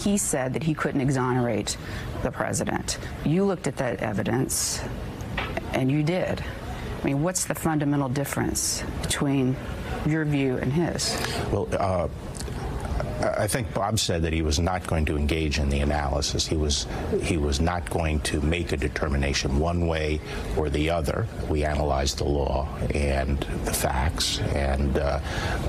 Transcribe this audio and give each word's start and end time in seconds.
He 0.00 0.16
said 0.16 0.54
that 0.54 0.62
he 0.62 0.72
couldn't 0.72 1.02
exonerate 1.02 1.76
the 2.22 2.30
president. 2.30 2.98
You 3.24 3.44
looked 3.44 3.66
at 3.66 3.76
that 3.76 4.00
evidence, 4.00 4.82
and 5.72 5.90
you 5.92 6.02
did. 6.02 6.42
I 7.00 7.04
mean, 7.04 7.22
what's 7.22 7.44
the 7.44 7.54
fundamental 7.54 8.08
difference 8.08 8.82
between 9.02 9.56
your 10.06 10.24
view 10.24 10.56
and 10.56 10.72
his? 10.72 11.20
Well, 11.52 11.68
uh, 11.72 12.08
I 13.20 13.46
think 13.46 13.72
Bob 13.74 13.98
said 13.98 14.22
that 14.22 14.32
he 14.32 14.40
was 14.40 14.58
not 14.58 14.86
going 14.86 15.04
to 15.06 15.16
engage 15.16 15.58
in 15.58 15.68
the 15.68 15.80
analysis. 15.80 16.46
He 16.46 16.56
was 16.56 16.86
he 17.22 17.36
was 17.36 17.60
not 17.60 17.88
going 17.90 18.20
to 18.20 18.40
make 18.40 18.72
a 18.72 18.76
determination 18.76 19.58
one 19.58 19.86
way 19.86 20.20
or 20.56 20.70
the 20.70 20.90
other. 20.90 21.26
We 21.48 21.64
analyzed 21.64 22.18
the 22.18 22.24
law 22.24 22.68
and 22.94 23.38
the 23.64 23.72
facts, 23.72 24.38
and 24.54 24.98
uh, 24.98 25.20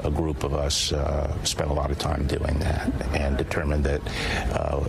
a 0.03 0.11
group 0.11 0.43
of 0.43 0.53
us 0.53 0.93
uh, 0.93 1.43
spent 1.43 1.69
a 1.69 1.73
lot 1.73 1.91
of 1.91 1.99
time 1.99 2.25
doing 2.27 2.57
that 2.59 2.89
and 3.13 3.37
determined 3.37 3.83
that 3.83 4.01
uh, 4.53 4.79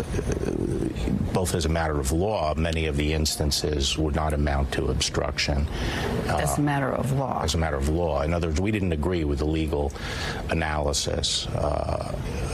both 1.32 1.54
as 1.54 1.64
a 1.64 1.68
matter 1.68 1.98
of 1.98 2.12
law, 2.12 2.54
many 2.54 2.86
of 2.86 2.96
the 2.96 3.12
instances 3.12 3.98
would 3.98 4.14
not 4.14 4.34
amount 4.34 4.70
to 4.72 4.86
obstruction. 4.86 5.66
As 6.28 6.58
a 6.58 6.62
matter 6.62 6.92
of 6.92 7.10
law. 7.12 7.42
As 7.42 7.54
a 7.54 7.58
matter 7.58 7.76
of 7.76 7.88
law. 7.88 8.22
In 8.22 8.32
other 8.32 8.48
words, 8.48 8.60
we 8.60 8.70
didn't 8.70 8.92
agree 8.92 9.24
with 9.24 9.40
the 9.40 9.46
legal 9.46 9.92
analysis. 10.50 11.48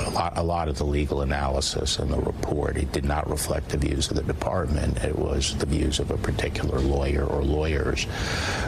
A 0.07 0.11
lot, 0.11 0.38
a 0.38 0.43
lot 0.43 0.69
of 0.69 0.79
the 0.79 0.84
legal 0.84 1.23
analysis 1.23 1.98
in 1.98 2.11
the 2.11 2.19
report, 2.19 2.77
it 2.77 2.93
did 2.93 3.05
not 3.05 3.29
reflect 3.29 3.70
the 3.70 3.79
views 3.79 4.11
of 4.11 4.16
the 4.16 4.23
department. 4.23 4.97
It 4.98 5.19
was 5.19 5.57
the 5.59 5.66
views 5.66 5.98
of 5.98 6.11
a 6.11 6.16
particular 6.16 6.79
lawyer 6.79 7.24
or 7.24 7.43
lawyers. 7.43 8.07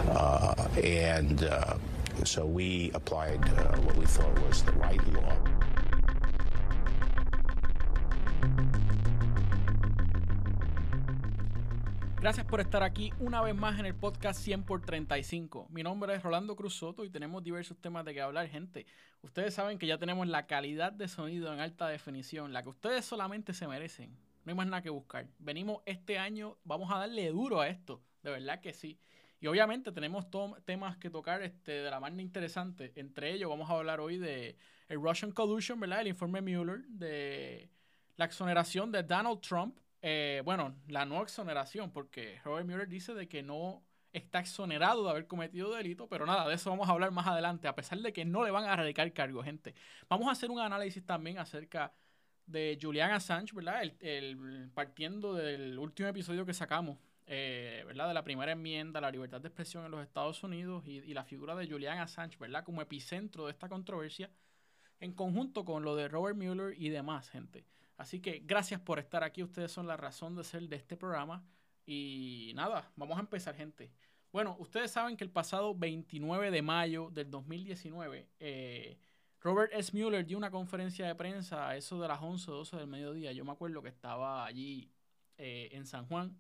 Uh, 0.09 0.69
and 0.83 1.45
uh, 1.45 1.75
so 2.25 2.45
we 2.45 2.91
applied 2.95 3.43
uh, 3.59 3.77
what 3.79 3.97
we 3.97 4.06
thought 4.06 4.39
was 4.41 4.62
the 4.62 4.73
right 4.73 5.15
law. 5.15 5.33
Gracias 12.20 12.44
por 12.44 12.60
estar 12.60 12.82
aquí 12.82 13.14
una 13.18 13.40
vez 13.40 13.54
más 13.54 13.78
en 13.78 13.86
el 13.86 13.94
podcast 13.94 14.42
100 14.42 14.64
por 14.64 14.82
35. 14.82 15.68
Mi 15.70 15.82
nombre 15.82 16.14
es 16.14 16.22
Rolando 16.22 16.54
Cruz 16.54 16.74
Soto 16.74 17.02
y 17.02 17.08
tenemos 17.08 17.42
diversos 17.42 17.78
temas 17.78 18.04
de 18.04 18.12
que 18.12 18.20
hablar, 18.20 18.46
gente. 18.46 18.84
Ustedes 19.22 19.54
saben 19.54 19.78
que 19.78 19.86
ya 19.86 19.96
tenemos 19.96 20.28
la 20.28 20.46
calidad 20.46 20.92
de 20.92 21.08
sonido 21.08 21.50
en 21.50 21.60
alta 21.60 21.88
definición, 21.88 22.52
la 22.52 22.62
que 22.62 22.68
ustedes 22.68 23.06
solamente 23.06 23.54
se 23.54 23.66
merecen. 23.66 24.10
No 24.44 24.50
hay 24.50 24.54
más 24.54 24.66
nada 24.66 24.82
que 24.82 24.91
buscar. 24.91 25.28
Venimos 25.38 25.80
este 25.86 26.18
año, 26.18 26.58
vamos 26.62 26.92
a 26.92 26.98
darle 26.98 27.26
duro 27.30 27.58
a 27.58 27.68
esto, 27.68 28.02
de 28.22 28.32
verdad 28.32 28.60
que 28.60 28.74
sí. 28.74 28.98
Y 29.41 29.46
obviamente 29.46 29.91
tenemos 29.91 30.26
temas 30.66 30.98
que 30.98 31.08
tocar 31.08 31.41
este, 31.41 31.72
de 31.72 31.91
la 31.91 32.00
manera 32.00 32.20
interesante. 32.20 32.92
Entre 32.96 33.32
ellos 33.32 33.48
vamos 33.48 33.70
a 33.70 33.72
hablar 33.72 33.98
hoy 33.98 34.18
de 34.18 34.56
el 34.91 35.00
Russian 35.00 35.32
Collusion, 35.32 35.80
¿verdad? 35.80 36.02
El 36.02 36.08
informe 36.08 36.42
Mueller, 36.42 36.82
de 36.86 37.70
la 38.18 38.26
exoneración 38.26 38.92
de 38.92 39.04
Donald 39.04 39.41
Trump 39.41 39.78
eh, 40.03 40.43
bueno, 40.45 40.75
la 40.89 41.05
no 41.05 41.23
exoneración, 41.23 41.91
porque 41.91 42.41
Robert 42.45 42.67
Mueller 42.67 42.89
dice 42.89 43.15
de 43.15 43.29
que 43.29 43.43
no 43.43 43.83
está 44.12 44.41
exonerado 44.41 45.05
de 45.05 45.11
haber 45.11 45.27
cometido 45.27 45.75
delito, 45.75 46.09
pero 46.09 46.27
nada, 46.27 46.48
de 46.48 46.55
eso 46.55 46.70
vamos 46.70 46.89
a 46.89 46.93
hablar 46.93 47.11
más 47.11 47.27
adelante, 47.27 47.69
a 47.69 47.75
pesar 47.75 47.98
de 47.98 48.12
que 48.12 48.25
no 48.25 48.45
le 48.45 48.51
van 48.51 48.65
a 48.65 48.73
erradicar 48.73 49.12
cargo, 49.12 49.43
gente. 49.43 49.75
Vamos 50.09 50.28
a 50.28 50.33
hacer 50.33 50.51
un 50.51 50.59
análisis 50.59 51.05
también 51.05 51.39
acerca 51.39 51.93
de 52.47 52.78
Julian 52.81 53.12
Assange, 53.12 53.55
¿verdad? 53.55 53.83
El, 54.01 54.71
partiendo 54.75 55.34
del 55.34 55.78
último 55.78 56.09
episodio 56.09 56.45
que 56.45 56.55
sacamos, 56.55 56.98
eh, 57.27 57.84
¿verdad? 57.87 58.09
De 58.09 58.15
la 58.15 58.25
primera 58.25 58.53
enmienda, 58.53 59.01
la 59.01 59.11
libertad 59.11 59.41
de 59.41 59.48
expresión 59.48 59.84
en 59.84 59.93
los 59.93 60.03
Estados 60.03 60.43
Unidos 60.43 60.84
y, 60.87 60.98
y 60.98 61.15
la 61.15 61.25
figura 61.25 61.55
de 61.55 61.69
Julian 61.69 61.98
Assange, 61.98 62.37
¿verdad? 62.39 62.65
Como 62.65 62.83
epicentro 62.83 63.47
de 63.47 63.53
esta 63.53 63.69
controversia, 63.69 64.31
en 64.98 65.12
conjunto 65.12 65.65
con 65.65 65.84
lo 65.84 65.95
de 65.95 66.09
Robert 66.09 66.37
Mueller 66.37 66.75
y 66.77 66.89
demás, 66.89 67.31
gente. 67.31 67.65
Así 68.01 68.19
que 68.19 68.43
gracias 68.47 68.81
por 68.81 68.98
estar 68.98 69.23
aquí. 69.23 69.43
Ustedes 69.43 69.70
son 69.70 69.87
la 69.87 69.95
razón 69.95 70.34
de 70.34 70.43
ser 70.43 70.62
de 70.62 70.77
este 70.77 70.97
programa. 70.97 71.45
Y 71.84 72.53
nada, 72.55 72.91
vamos 72.97 73.19
a 73.19 73.20
empezar, 73.20 73.55
gente. 73.55 73.93
Bueno, 74.33 74.56
ustedes 74.59 74.91
saben 74.91 75.19
que 75.19 75.25
el 75.25 75.31
pasado 75.31 75.75
29 75.75 76.50
de 76.50 76.62
mayo 76.62 77.10
del 77.10 77.31
2019, 77.31 78.27
eh, 78.39 78.97
Robert 79.43 79.71
S. 79.75 79.94
Mueller 79.94 80.25
dio 80.25 80.39
una 80.39 80.50
conferencia 80.50 81.06
de 81.06 81.15
prensa 81.15 81.69
a 81.69 81.77
eso 81.77 82.00
de 82.00 82.09
las 82.09 82.22
11 82.22 82.50
o 82.50 82.55
12 82.55 82.78
del 82.78 82.87
mediodía. 82.87 83.33
Yo 83.33 83.44
me 83.44 83.53
acuerdo 83.53 83.83
que 83.83 83.91
estaba 83.91 84.47
allí 84.47 84.91
eh, 85.37 85.69
en 85.72 85.84
San 85.84 86.06
Juan 86.06 86.34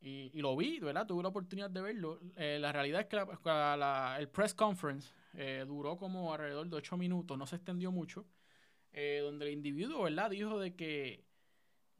y, 0.00 0.40
lo 0.40 0.56
vi, 0.56 0.78
¿verdad? 0.78 1.04
Tuve 1.04 1.24
la 1.24 1.30
oportunidad 1.30 1.70
de 1.70 1.80
verlo. 1.80 2.20
Eh, 2.36 2.58
la 2.60 2.70
realidad 2.70 3.00
es 3.00 3.06
que 3.08 3.16
el 3.16 4.28
press 4.28 4.54
conference 4.54 5.12
duró 5.66 5.96
como 5.96 6.32
alrededor 6.32 6.68
de 6.68 6.76
8 6.76 6.96
minutos, 6.96 7.36
no 7.36 7.46
se 7.48 7.56
extendió 7.56 7.90
mucho. 7.90 8.24
Eh, 8.92 9.20
donde 9.22 9.46
el 9.46 9.52
individuo, 9.52 10.02
¿verdad? 10.02 10.30
Dijo 10.30 10.58
de 10.58 10.74
que 10.74 11.24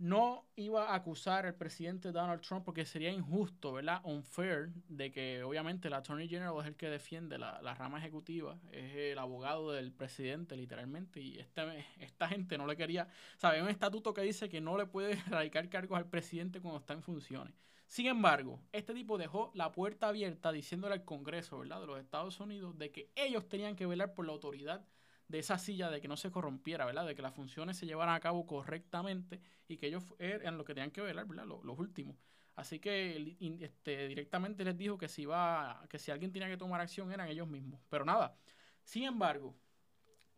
no 0.02 0.48
iba 0.56 0.90
a 0.90 0.96
acusar 0.96 1.46
al 1.46 1.54
presidente 1.54 2.10
Donald 2.10 2.40
Trump 2.40 2.64
porque 2.64 2.84
sería 2.84 3.10
injusto, 3.10 3.72
¿verdad? 3.72 4.00
Unfair, 4.04 4.70
de 4.88 5.12
que 5.12 5.44
obviamente 5.44 5.86
el 5.86 5.94
Attorney 5.94 6.28
General 6.28 6.54
es 6.60 6.66
el 6.66 6.74
que 6.74 6.90
defiende 6.90 7.38
la, 7.38 7.74
rama 7.74 7.98
ejecutiva, 7.98 8.58
es 8.72 8.94
el 8.96 9.18
abogado 9.18 9.70
del 9.70 9.92
presidente, 9.92 10.56
literalmente, 10.56 11.20
y 11.20 11.38
este, 11.38 11.86
esta 12.00 12.28
gente 12.28 12.58
no 12.58 12.66
le 12.66 12.76
quería, 12.76 13.06
¿sabe? 13.38 13.62
un 13.62 13.68
estatuto 13.68 14.12
que 14.12 14.22
dice 14.22 14.48
que 14.48 14.60
no 14.60 14.76
le 14.76 14.86
puede 14.86 15.12
erradicar 15.26 15.68
cargos 15.68 15.96
al 15.96 16.10
presidente 16.10 16.60
cuando 16.60 16.80
está 16.80 16.94
en 16.94 17.02
funciones. 17.02 17.54
Sin 17.86 18.06
embargo, 18.06 18.60
este 18.72 18.94
tipo 18.94 19.18
dejó 19.18 19.52
la 19.54 19.70
puerta 19.70 20.08
abierta 20.08 20.50
diciéndole 20.50 20.94
al 20.94 21.04
Congreso, 21.04 21.58
¿verdad? 21.58 21.80
De 21.80 21.86
los 21.86 22.00
Estados 22.00 22.40
Unidos, 22.40 22.76
de 22.76 22.90
que 22.90 23.12
ellos 23.14 23.48
tenían 23.48 23.76
que 23.76 23.86
velar 23.86 24.14
por 24.14 24.26
la 24.26 24.32
autoridad 24.32 24.84
de 25.32 25.38
esa 25.38 25.56
silla 25.56 25.90
de 25.90 26.02
que 26.02 26.08
no 26.08 26.18
se 26.18 26.30
corrompiera, 26.30 26.84
¿verdad? 26.84 27.06
De 27.06 27.14
que 27.14 27.22
las 27.22 27.34
funciones 27.34 27.78
se 27.78 27.86
llevaran 27.86 28.14
a 28.14 28.20
cabo 28.20 28.44
correctamente 28.46 29.40
y 29.66 29.78
que 29.78 29.86
ellos 29.86 30.04
eran 30.18 30.58
los 30.58 30.66
que 30.66 30.74
tenían 30.74 30.90
que 30.90 31.00
velar, 31.00 31.26
¿verdad? 31.26 31.46
Los, 31.46 31.78
últimos. 31.78 32.16
Así 32.54 32.78
que 32.78 33.34
este, 33.60 34.08
directamente 34.08 34.62
les 34.62 34.76
dijo 34.76 34.98
que 34.98 35.08
si, 35.08 35.22
iba, 35.22 35.86
que 35.88 35.98
si 35.98 36.10
alguien 36.10 36.32
tenía 36.32 36.48
que 36.48 36.58
tomar 36.58 36.82
acción 36.82 37.10
eran 37.12 37.28
ellos 37.28 37.48
mismos. 37.48 37.80
Pero 37.88 38.04
nada, 38.04 38.36
sin 38.84 39.04
embargo, 39.04 39.56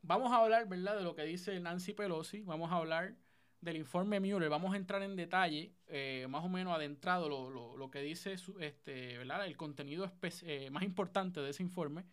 vamos 0.00 0.31
a 0.31 0.37
hablar, 0.37 0.69
¿verdad? 0.69 0.97
De 0.97 1.03
lo 1.03 1.16
que 1.16 1.25
dice 1.25 1.59
Nancy 1.59 1.93
Pelosi, 1.93 2.43
vamos 2.43 2.71
a 2.71 2.76
hablar 2.76 3.16
del 3.61 3.76
informe 3.76 4.21
Mueller, 4.21 4.49
vamos 4.49 4.75
a 4.75 4.76
entrar 4.76 5.03
en 5.03 5.16
detalle, 5.16 5.75
eh, 5.88 6.28
más 6.31 6.44
o 6.44 6.49
menos 6.49 6.72
adentrado, 6.72 7.28
lo, 7.28 7.76
lo, 7.76 7.91
que 7.91 8.00
dice 8.00 8.37
este, 8.61 9.19
¿verdad? 9.19 9.44
el 9.44 9.56
contenido 9.56 10.09
eh, 10.22 10.71
más 10.71 10.84
importante 10.84 11.41
de 11.41 11.50
ese 11.50 11.65
informe 11.65 12.05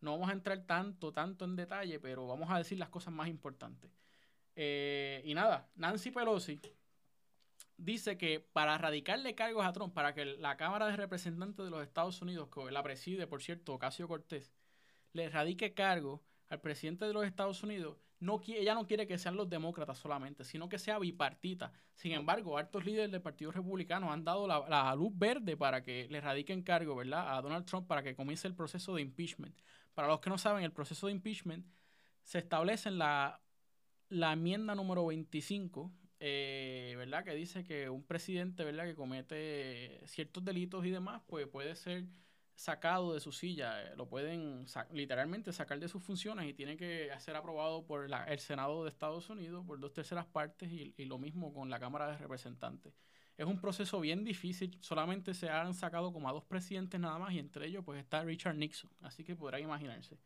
no 0.00 0.12
vamos 0.12 0.30
a 0.30 0.32
entrar 0.32 0.64
tanto, 0.66 1.12
tanto 1.12 1.44
en 1.44 1.56
detalle, 1.56 2.00
pero 2.00 2.26
vamos 2.26 2.50
a 2.50 2.58
decir 2.58 2.78
las 2.78 2.88
cosas 2.88 3.12
más 3.12 3.28
importantes. 3.28 3.90
Eh, 4.56 5.22
y 5.24 5.34
nada, 5.34 5.68
Nancy 5.76 6.10
Pelosi 6.10 6.60
dice 7.76 8.18
que 8.18 8.40
para 8.40 8.76
radicarle 8.78 9.34
cargos 9.34 9.64
a 9.64 9.72
Trump, 9.72 9.94
para 9.94 10.14
que 10.14 10.24
la 10.24 10.56
Cámara 10.56 10.86
de 10.86 10.96
Representantes 10.96 11.64
de 11.64 11.70
los 11.70 11.82
Estados 11.82 12.20
Unidos, 12.22 12.48
que 12.52 12.70
la 12.70 12.82
preside, 12.82 13.26
por 13.26 13.42
cierto, 13.42 13.74
Ocasio 13.74 14.08
Cortés, 14.08 14.52
le 15.12 15.28
radique 15.28 15.74
cargos 15.74 16.20
al 16.48 16.60
presidente 16.60 17.04
de 17.04 17.12
los 17.12 17.24
Estados 17.24 17.62
Unidos, 17.62 17.96
no, 18.20 18.38
ella 18.46 18.74
no 18.74 18.86
quiere 18.86 19.06
que 19.06 19.16
sean 19.16 19.36
los 19.36 19.48
demócratas 19.48 19.96
solamente, 19.96 20.44
sino 20.44 20.68
que 20.68 20.78
sea 20.78 20.98
bipartita. 20.98 21.72
Sin 21.94 22.12
embargo, 22.12 22.58
altos 22.58 22.84
líderes 22.84 23.10
del 23.10 23.22
Partido 23.22 23.50
Republicano 23.50 24.12
han 24.12 24.24
dado 24.24 24.46
la, 24.46 24.94
luz 24.94 25.12
verde 25.14 25.56
para 25.56 25.82
que 25.82 26.06
le 26.10 26.20
radiquen 26.20 26.62
cargo, 26.62 26.94
¿verdad? 26.96 27.34
A 27.36 27.40
Donald 27.40 27.64
Trump 27.64 27.86
para 27.86 28.02
que 28.02 28.14
comience 28.14 28.46
el 28.46 28.54
proceso 28.54 28.94
de 28.94 29.02
impeachment. 29.02 29.56
Para 29.94 30.08
los 30.08 30.20
que 30.20 30.30
no 30.30 30.38
saben, 30.38 30.64
el 30.64 30.72
proceso 30.72 31.06
de 31.06 31.12
impeachment 31.12 31.66
se 32.22 32.38
establece 32.38 32.88
en 32.88 32.98
la, 32.98 33.40
la 34.08 34.32
enmienda 34.32 34.74
número 34.74 35.06
25, 35.06 35.92
eh, 36.20 36.94
¿verdad? 36.96 37.24
Que 37.24 37.34
dice 37.34 37.64
que 37.64 37.88
un 37.88 38.04
presidente, 38.04 38.64
¿verdad? 38.64 38.84
Que 38.84 38.94
comete 38.94 40.00
ciertos 40.06 40.44
delitos 40.44 40.84
y 40.84 40.90
demás, 40.90 41.22
pues 41.26 41.46
puede 41.46 41.74
ser 41.74 42.04
sacado 42.60 43.14
de 43.14 43.20
su 43.20 43.32
silla, 43.32 43.82
eh, 43.82 43.96
lo 43.96 44.06
pueden 44.06 44.66
literalmente 44.92 45.50
sacar 45.50 45.80
de 45.80 45.88
sus 45.88 46.02
funciones 46.02 46.46
y 46.46 46.52
tiene 46.52 46.76
que 46.76 47.10
ser 47.18 47.34
aprobado 47.34 47.86
por 47.86 48.04
el 48.04 48.38
Senado 48.38 48.84
de 48.84 48.90
Estados 48.90 49.30
Unidos 49.30 49.64
por 49.66 49.80
dos 49.80 49.94
terceras 49.94 50.26
partes 50.26 50.70
y, 50.70 51.04
lo 51.06 51.16
mismo 51.16 51.54
con 51.54 51.70
la 51.70 51.80
Cámara 51.80 52.08
de 52.08 52.18
Representantes. 52.18 52.92
Es 53.40 53.46
un 53.46 53.58
proceso 53.58 53.98
bien 54.00 54.22
difícil, 54.22 54.76
solamente 54.82 55.32
se 55.32 55.48
han 55.48 55.72
sacado 55.72 56.12
como 56.12 56.28
a 56.28 56.32
dos 56.32 56.44
presidentes 56.44 57.00
nada 57.00 57.18
más 57.18 57.32
y 57.32 57.38
entre 57.38 57.68
ellos 57.68 57.82
pues 57.82 57.98
está 57.98 58.22
Richard 58.22 58.54
Nixon, 58.54 58.90
así 59.00 59.24
que 59.24 59.34
podrán 59.34 59.62
imaginarse. 59.62 60.18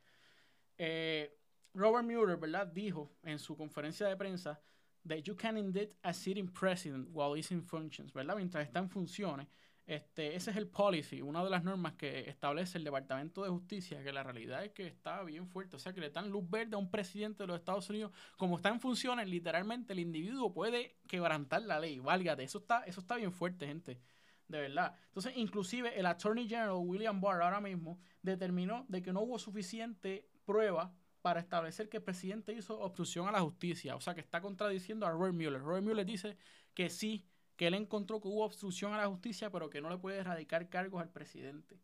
Eh, 0.76 1.32
Robert 1.74 2.04
Mueller, 2.04 2.36
¿verdad? 2.36 2.66
Dijo 2.66 3.12
en 3.22 3.38
su 3.38 3.56
conferencia 3.56 4.08
de 4.08 4.16
prensa 4.16 4.60
that 5.06 5.18
you 5.18 5.36
can 5.36 5.56
indeed 5.56 5.90
a 6.02 6.12
sitting 6.12 6.48
president 6.48 7.08
while 7.12 7.38
he's 7.38 7.52
in 7.52 7.62
functions, 7.62 8.12
¿verdad? 8.12 8.34
Mientras 8.34 8.66
está 8.66 8.80
en 8.80 8.90
funciones 8.90 9.46
este, 9.86 10.34
ese 10.34 10.50
es 10.50 10.56
el 10.56 10.68
policy, 10.68 11.20
una 11.20 11.44
de 11.44 11.50
las 11.50 11.62
normas 11.62 11.94
que 11.94 12.28
establece 12.28 12.78
el 12.78 12.84
Departamento 12.84 13.42
de 13.42 13.50
Justicia, 13.50 14.02
que 14.02 14.12
la 14.12 14.22
realidad 14.22 14.64
es 14.64 14.72
que 14.72 14.86
está 14.86 15.22
bien 15.22 15.46
fuerte. 15.46 15.76
O 15.76 15.78
sea, 15.78 15.92
que 15.92 16.00
le 16.00 16.10
dan 16.10 16.30
luz 16.30 16.48
verde 16.48 16.74
a 16.76 16.78
un 16.78 16.90
presidente 16.90 17.42
de 17.42 17.48
los 17.48 17.58
Estados 17.58 17.90
Unidos. 17.90 18.12
Como 18.38 18.56
está 18.56 18.70
en 18.70 18.80
funciones, 18.80 19.28
literalmente 19.28 19.92
el 19.92 19.98
individuo 19.98 20.52
puede 20.54 20.96
quebrantar 21.06 21.62
la 21.62 21.78
ley. 21.78 21.98
Válgate, 21.98 22.44
eso 22.44 22.58
está, 22.58 22.84
eso 22.84 23.00
está 23.00 23.16
bien 23.16 23.32
fuerte, 23.32 23.66
gente. 23.66 24.00
De 24.48 24.60
verdad. 24.60 24.94
Entonces, 25.06 25.32
inclusive 25.36 25.98
el 25.98 26.06
Attorney 26.06 26.48
General 26.48 26.76
William 26.76 27.20
Barr 27.20 27.42
ahora 27.42 27.60
mismo 27.60 27.98
determinó 28.22 28.86
de 28.88 29.02
que 29.02 29.12
no 29.12 29.20
hubo 29.20 29.38
suficiente 29.38 30.28
prueba 30.44 30.94
para 31.24 31.40
establecer 31.40 31.88
que 31.88 31.96
el 31.96 32.02
presidente 32.02 32.52
hizo 32.52 32.78
obstrucción 32.80 33.26
a 33.26 33.32
la 33.32 33.40
justicia, 33.40 33.96
o 33.96 34.00
sea 34.02 34.14
que 34.14 34.20
está 34.20 34.42
contradiciendo 34.42 35.06
a 35.06 35.10
Robert 35.10 35.32
Mueller. 35.32 35.62
Robert 35.62 35.82
Mueller 35.82 36.04
dice 36.04 36.36
que 36.74 36.90
sí, 36.90 37.24
que 37.56 37.66
él 37.66 37.74
encontró 37.74 38.20
que 38.20 38.28
hubo 38.28 38.44
obstrucción 38.44 38.92
a 38.92 38.98
la 38.98 39.06
justicia, 39.06 39.50
pero 39.50 39.70
que 39.70 39.80
no 39.80 39.90
le 39.90 39.98
puede 39.98 40.18
erradicar 40.18 40.68
cargos 40.68 41.02
al 41.02 41.10
presidente. 41.10 41.78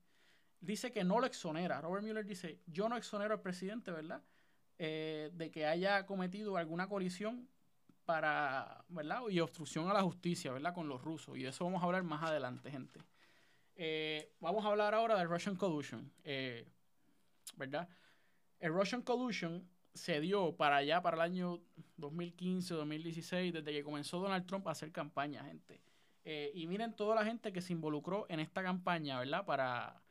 Dice 0.61 0.93
que 0.93 1.05
no 1.05 1.21
lo 1.21 1.27
exonera. 1.27 1.81
Robert 1.81 2.05
Mueller 2.05 2.27
dice, 2.27 2.61
yo 2.67 2.89
no 2.89 2.97
exonero 2.97 3.35
al 3.35 3.41
presidente, 3.41 3.91
¿verdad? 3.91 4.23
Eh, 4.79 5.31
de 5.35 5.51
que 5.51 5.67
haya 5.67 6.07
cometido 6.07 6.57
alguna 6.57 6.89
colisión 6.89 7.49
para, 8.05 8.85
¿verdad? 8.89 9.23
Y 9.31 9.41
obstrucción 9.41 9.89
a 9.89 9.95
la 9.95 10.03
justicia, 10.03 10.53
¿verdad? 10.53 10.75
Con 10.75 10.89
los 10.89 11.03
rusos. 11.03 11.37
Y 11.37 11.43
de 11.43 11.51
eso 11.51 11.65
vamos 11.65 11.83
a 11.83 11.87
hablar 11.87 12.03
más 12.03 12.23
adelante, 12.23 12.71
gente. 12.71 13.01
Eh, 13.77 14.35
vamos 14.41 14.65
a 14.65 14.69
hablar 14.69 14.95
ahora 14.95 15.17
del 15.17 15.29
Russian 15.29 15.57
Collusion, 15.57 16.13
eh, 16.25 16.67
¿verdad? 17.57 17.89
El 18.59 18.73
Russian 18.73 19.03
Collusion 19.03 19.67
se 19.95 20.21
dio 20.21 20.57
para 20.57 20.77
allá, 20.77 21.03
para 21.03 21.17
el 21.17 21.23
año 21.23 21.61
2015, 21.97 22.75
2016, 22.75 23.53
desde 23.53 23.73
que 23.73 23.83
comenzó 23.83 24.21
Donald 24.21 24.47
Trump 24.47 24.67
a 24.69 24.73
hacer 24.73 24.93
campaña, 24.93 25.45
gente. 25.45 25.81
Eh, 26.25 26.53
y 26.55 26.67
miren 26.67 26.95
toda 26.95 27.15
la 27.15 27.25
gente 27.25 27.53
que 27.53 27.61
se 27.61 27.73
involucró 27.73 28.27
en 28.29 28.41
esta 28.41 28.63
campaña, 28.63 29.19
¿verdad? 29.19 29.45
Para, 29.45 30.03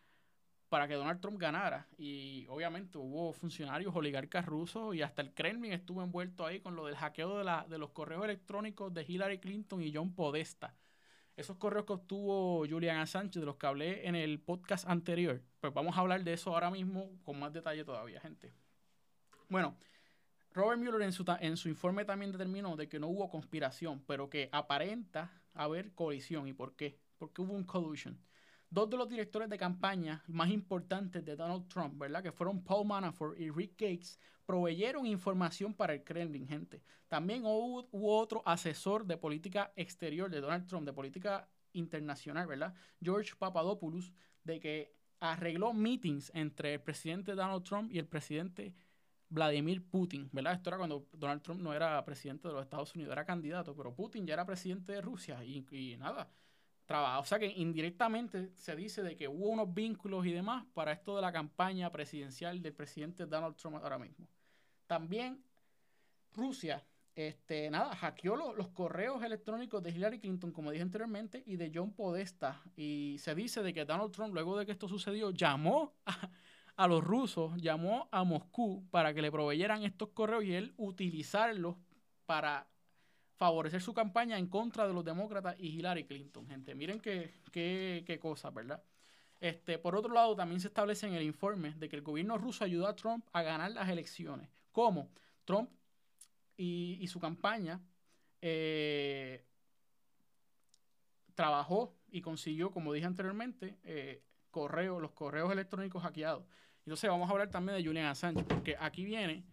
para 0.70 0.88
que 0.88 0.96
Donald 0.96 1.22
Trump 1.22 1.40
ganara. 1.40 1.88
Y 1.98 2.46
obviamente 2.50 2.98
hubo 2.98 3.34
funcionarios, 3.34 3.96
oligarcas 3.96 4.46
rusos 4.46 4.96
y 4.96 5.02
hasta 5.02 5.22
el 5.22 5.34
Kremlin 5.34 5.74
estuvo 5.74 6.02
envuelto 6.02 6.46
ahí 6.46 6.60
con 6.60 6.76
lo 6.76 6.86
del 6.86 6.96
hackeo 6.96 7.38
de, 7.38 7.44
la, 7.44 7.66
de 7.70 7.78
los 7.78 7.92
correos 7.92 8.24
electrónicos 8.24 8.94
de 8.94 9.06
Hillary 9.08 9.40
Clinton 9.40 9.82
y 9.82 9.94
John 9.94 10.14
Podesta. 10.14 10.76
Esos 11.36 11.56
correos 11.56 11.86
que 11.86 11.94
obtuvo 11.94 12.66
Julian 12.70 12.98
Assange, 12.98 13.40
de 13.40 13.46
los 13.46 13.56
que 13.56 13.68
hablé 13.68 14.08
en 14.08 14.16
el 14.16 14.42
podcast 14.42 14.86
anterior, 14.90 15.42
pues 15.62 15.74
vamos 15.74 15.96
a 15.96 16.02
hablar 16.02 16.24
de 16.24 16.34
eso 16.34 16.54
ahora 16.54 16.70
mismo 16.70 17.12
con 17.24 17.40
más 17.40 17.54
detalle 17.54 17.86
todavía, 17.86 18.20
gente. 18.20 18.52
Bueno, 19.50 19.76
Robert 20.54 20.80
Mueller 20.80 21.02
en 21.02 21.12
su, 21.12 21.26
en 21.40 21.58
su 21.58 21.70
informe 21.70 22.06
también 22.06 22.32
determinó 22.32 22.76
de 22.76 22.88
que 22.88 23.00
no 23.00 23.08
hubo 23.08 23.30
conspiración, 23.30 24.04
pero 24.06 24.30
que 24.30 24.48
aparenta 24.52 25.42
haber 25.54 25.94
colisión. 25.94 26.48
¿Y 26.48 26.54
por 26.54 26.76
qué? 26.76 27.00
Porque 27.18 27.42
hubo 27.42 27.54
un 27.54 27.64
collusion. 27.64 28.20
Dos 28.70 28.88
de 28.90 28.98
los 28.98 29.10
directores 29.10 29.50
de 29.50 29.58
campaña 29.58 30.24
más 30.28 30.52
importantes 30.52 31.26
de 31.26 31.36
Donald 31.36 31.68
Trump, 31.68 31.98
¿verdad? 31.98 32.22
Que 32.22 32.32
fueron 32.32 32.64
Paul 32.64 32.86
Manafort 32.86 33.40
y 33.40 33.50
Rick 33.50 33.72
Gates, 33.72 34.20
proveyeron 34.46 35.08
información 35.08 35.74
para 35.74 35.94
el 35.94 36.04
Kremlin, 36.04 36.48
gente. 36.48 36.84
También 37.08 37.44
hubo, 37.46 37.88
otro 37.92 38.44
asesor 38.46 39.06
de 39.08 39.18
política 39.18 39.74
exterior 39.76 40.30
de 40.30 40.42
Donald 40.42 40.68
Trump, 40.68 40.86
de 40.86 40.94
política 40.94 41.50
internacional, 41.74 42.46
¿verdad? 42.46 42.76
George 43.02 43.34
Papadopoulos, 43.36 44.12
de 44.44 44.60
que 44.60 44.96
arregló 45.20 45.74
meetings 45.74 46.32
entre 46.36 46.76
el 46.76 46.82
presidente 46.82 47.34
Donald 47.34 47.64
Trump 47.64 47.92
y 47.92 47.98
el 47.98 48.08
presidente 48.08 48.76
Vladimir 49.30 49.84
Putin, 49.88 50.30
¿verdad? 50.32 50.54
Esto 50.54 50.72
era 50.72 50.78
cuando 50.78 51.08
Donald 51.14 51.42
Trump 51.42 51.62
no 51.62 51.74
era 51.74 52.04
presidente 52.04 52.48
de 52.48 52.54
los 52.56 52.64
Estados 52.64 52.94
Unidos, 52.96 53.12
era 53.12 53.26
candidato, 53.26 53.76
pero 53.76 53.94
Putin 53.94 54.26
ya 54.26 54.34
era 54.34 54.46
presidente 54.46 54.92
de 54.92 55.02
Rusia 55.02 55.44
y, 55.44 55.96
nada, 55.98 56.30
trabaja. 56.86 57.20
O 57.20 57.26
sea 57.26 57.38
que 57.38 57.48
indirectamente 57.48 58.52
se 58.56 58.76
dice 58.76 59.04
de 59.04 59.16
que 59.16 59.28
hubo 59.28 59.50
unos 59.50 59.72
vínculos 59.74 60.26
y 60.26 60.32
demás 60.32 60.66
para 60.74 60.92
esto 60.92 61.16
de 61.16 61.22
la 61.22 61.32
campaña 61.32 61.92
presidencial 61.92 62.62
del 62.62 62.74
presidente 62.74 63.28
Donald 63.28 63.56
Trump 63.56 63.78
ahora 63.78 64.00
mismo. 64.00 64.28
También 64.88 65.44
Rusia, 66.34 66.84
este, 67.14 67.70
nada, 67.70 67.96
hackeó 67.96 68.36
los 68.36 68.70
correos 68.70 69.22
electrónicos 69.24 69.84
de 69.84 69.92
Hillary 69.92 70.20
Clinton, 70.20 70.52
como 70.52 70.72
dije 70.72 70.82
anteriormente, 70.82 71.44
y 71.46 71.56
de 71.58 71.72
John 71.74 71.94
Podesta. 71.94 72.64
Y 72.76 73.18
se 73.20 73.36
dice 73.36 73.62
de 73.62 73.74
que 73.74 73.86
Donald 73.86 74.12
Trump, 74.12 74.34
luego 74.34 74.58
de 74.58 74.66
que 74.66 74.72
esto 74.72 74.88
sucedió, 74.88 75.30
llamó 75.30 75.94
a, 76.06 76.30
los 76.88 77.04
rusos, 77.04 77.56
llamó 77.62 78.08
a 78.12 78.24
Moscú 78.24 78.88
para 78.92 79.14
que 79.14 79.22
le 79.22 79.32
proveyeran 79.32 79.84
estos 79.84 80.10
correos 80.10 80.44
y 80.44 80.54
él 80.54 80.74
utilizarlos 80.78 81.76
para 82.26 82.68
favorecer 83.38 83.82
su 83.82 83.94
campaña 83.94 84.38
en 84.38 84.48
contra 84.48 84.88
de 84.88 84.94
los 84.94 85.06
demócratas 85.06 85.56
y 85.60 85.68
Hillary 85.68 86.06
Clinton, 86.06 86.48
gente. 86.48 86.76
Miren 86.76 87.00
qué, 87.00 87.34
qué, 87.52 88.04
qué 88.06 88.20
cosa, 88.20 88.50
¿verdad? 88.50 88.84
Este, 89.40 89.80
por 89.80 89.96
otro 89.96 90.14
lado, 90.14 90.36
también 90.36 90.60
se 90.60 90.68
establece 90.68 91.08
en 91.08 91.14
el 91.14 91.24
informe 91.24 91.74
de 91.76 91.88
que 91.88 91.96
el 91.96 92.02
gobierno 92.02 92.38
ruso 92.38 92.66
ayudó 92.66 92.88
a 92.88 92.96
Trump 92.96 93.26
a 93.32 93.42
ganar 93.42 93.72
las 93.72 93.88
elecciones 93.88 94.50
cómo 94.72 95.10
Trump 95.46 95.70
y, 96.56 97.06
su 97.08 97.20
campaña 97.20 97.82
eh, 98.42 99.46
trabajó 101.36 101.98
y 102.12 102.22
consiguió, 102.22 102.72
como 102.72 102.94
dije 102.94 103.06
anteriormente, 103.06 103.78
eh, 103.84 104.24
los 104.54 105.12
correos 105.12 105.52
electrónicos 105.52 106.04
hackeados. 106.04 106.46
Entonces 106.90 107.08
vamos 107.08 107.30
a 107.30 107.34
hablar 107.34 107.52
también 107.52 107.78
de 107.78 107.86
Julian 107.86 108.08
Assange, 108.08 108.44
porque 108.44 108.76
aquí 108.80 109.06
viene 109.06 109.44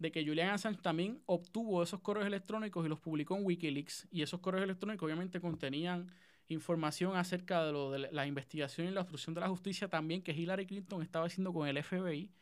de 0.00 0.10
que 0.10 0.26
Julian 0.26 0.48
Assange 0.48 0.82
también 0.82 1.22
obtuvo 1.24 1.84
esos 1.84 2.00
correos 2.00 2.26
electrónicos 2.26 2.84
y 2.84 2.88
los 2.88 2.98
publicó 2.98 3.36
en 3.36 3.44
Wikileaks. 3.44 4.08
Y 4.10 4.22
esos 4.22 4.40
correos 4.40 4.64
electrónicos 4.64 5.06
obviamente 5.06 5.40
contenían 5.40 6.10
información 6.48 7.16
acerca 7.16 7.64
de, 7.64 8.08
la 8.10 8.26
investigación 8.26 8.88
y 8.88 8.90
la 8.90 9.02
obstrucción 9.02 9.36
de 9.36 9.42
la 9.42 9.48
justicia 9.50 9.86
también 9.86 10.20
que 10.20 10.32
Hillary 10.32 10.66
Clinton 10.66 11.00
estaba 11.00 11.26
haciendo 11.26 11.52
con 11.52 11.68
el 11.68 11.80
FBI 11.80 12.32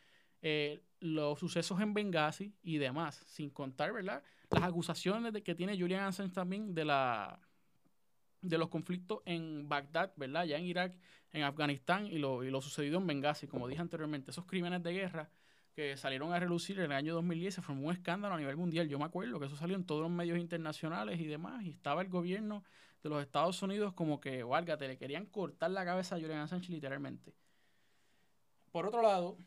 eh, 0.41 0.83
los 1.01 1.39
sucesos 1.39 1.79
en 1.83 1.93
Benghazi 1.93 2.55
y 2.63 2.79
demás, 2.79 3.23
sin 3.27 3.51
contar, 3.51 3.93
¿verdad? 3.93 4.23
Las 4.49 4.63
acusaciones 4.63 5.35
de 5.35 5.43
que 5.43 5.55
tiene 5.55 5.79
Julian 5.79 6.05
Assange 6.05 6.33
también 6.33 6.75
de 6.75 6.87
la 6.87 7.39
de 8.43 8.59
los 8.59 8.69
conflictos 8.69 9.21
en 9.25 9.69
Bagdad, 9.69 10.13
¿verdad? 10.17 10.45
Ya 10.45 10.59
en 10.59 10.65
Irak, 10.65 10.95
en 11.33 11.45
Afganistán 11.45 12.07
y 12.07 12.19
lo, 12.19 12.45
y 12.45 12.51
lo 12.51 12.61
sucedido 12.61 12.99
en 12.99 13.07
Benghazi, 13.07 13.47
como 13.47 13.69
dije 13.69 13.81
anteriormente, 13.81 14.31
esos 14.31 14.45
crímenes 14.45 14.83
de 14.83 14.93
guerra 14.93 15.31
que 15.75 15.97
salieron 15.97 16.33
a 16.33 16.39
relucir 16.39 16.79
en 16.81 16.87
el 16.87 16.93
año 16.93 17.15
2010, 17.15 17.55
se 17.55 17.63
formó 17.63 17.89
un 17.89 17.93
escándalo 17.95 18.35
a 18.35 18.39
nivel 18.39 18.57
mundial. 18.57 18.89
Yo 18.89 18.99
me 18.99 19.07
acuerdo 19.07 19.41
que 19.41 19.47
eso 19.47 19.57
salió 19.57 19.75
en 19.77 19.87
todos 19.87 20.03
los 20.03 20.11
medios 20.11 20.39
internacionales 20.39 21.19
y 21.19 21.27
demás, 21.27 21.65
y 21.65 21.71
estaba 21.71 22.03
el 22.03 22.09
gobierno 22.09 22.63
de 23.03 23.09
los 23.09 23.23
Estados 23.23 23.63
Unidos 23.63 23.95
como 23.95 24.21
que, 24.21 24.43
válgate, 24.43 24.87
le 24.87 24.99
querían 24.99 25.25
cortar 25.27 25.71
la 25.71 25.85
cabeza 25.85 26.17
a 26.17 26.21
Julian 26.21 26.41
Assange 26.41 26.71
literalmente. 26.71 27.35
Por 28.71 28.87
otro 28.87 29.03
lado, 29.03 29.39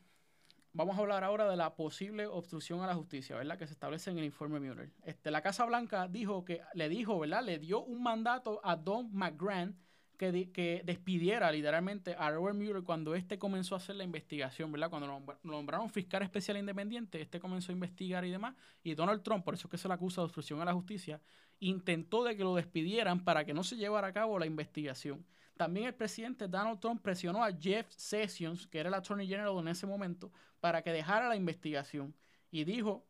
Vamos 0.77 0.98
a 0.98 1.00
hablar 1.00 1.24
ahora 1.24 1.50
de 1.50 1.56
la 1.56 1.74
posible 1.74 2.27
obstrucción 2.27 2.81
a 2.81 2.88
la 2.88 2.95
justicia, 2.95 3.38
¿verdad? 3.38 3.57
Que 3.57 3.66
se 3.66 3.72
establece 3.72 4.12
en 4.12 4.18
el 4.18 4.25
informe 4.25 4.60
Mueller. 4.60 4.92
Este, 5.06 5.31
la 5.31 5.42
Casa 5.42 5.63
Blanca 5.63 6.10
dijo 6.10 6.44
que 6.44 6.60
le 6.74 6.89
dijo, 6.89 7.18
¿verdad? 7.18 7.45
Le 7.45 7.60
dio 7.60 7.81
un 7.81 8.04
mandato 8.04 8.60
a 8.62 8.75
Don 8.75 9.10
McGrant 9.13 9.77
que, 10.18 10.51
que 10.51 10.81
despidiera 10.83 11.50
literalmente 11.50 12.13
a 12.19 12.30
Robert 12.30 12.57
Mueller 12.57 12.83
cuando 12.83 13.16
este 13.16 13.39
comenzó 13.39 13.75
a 13.75 13.77
hacer 13.77 13.95
la 13.95 14.04
investigación, 14.04 14.69
¿verdad? 14.69 14.89
Cuando 14.89 15.07
lo 15.07 15.38
nombraron 15.44 15.89
fiscal 15.89 16.24
especial 16.24 16.57
independiente, 16.57 17.21
este 17.21 17.39
comenzó 17.39 17.71
a 17.71 17.74
investigar 17.74 18.25
y 18.25 18.31
demás. 18.31 18.54
Y 18.83 18.95
Donald 18.95 19.24
Trump, 19.24 19.45
por 19.45 19.54
eso 19.54 19.68
es 19.68 19.71
que 19.71 19.78
se 19.78 19.88
le 19.88 19.94
acusa 19.94 20.19
de 20.19 20.25
obstrucción 20.25 20.62
a 20.62 20.66
la 20.66 20.74
justicia, 20.74 21.21
intentó 21.60 22.24
de 22.24 22.36
que 22.36 22.44
lo 22.44 22.56
despidieran 22.56 23.24
para 23.24 23.45
que 23.45 23.54
no 23.54 23.64
se 23.64 23.78
llevara 23.78 24.07
a 24.07 24.14
cabo 24.14 24.40
la 24.40 24.45
investigación. 24.45 25.26
También 25.57 25.88
el 25.88 25.95
presidente 25.95 26.47
Donald 26.47 26.80
Trump 26.80 27.02
presionó 27.02 27.44
a 27.44 27.52
Jeff 27.54 27.90
Sessions, 27.92 28.68
que 28.68 28.80
era 28.80 28.90
el 28.90 28.95
Attorney 28.95 29.28
General 29.28 29.57
en 29.57 29.69
ese 29.69 29.88
momento, 29.88 30.31
para 30.59 30.81
que 30.81 30.92
dejara 30.92 31.30
la 31.30 31.35
investigación. 31.35 32.14
Y 32.52 32.64
dijo 32.66 33.06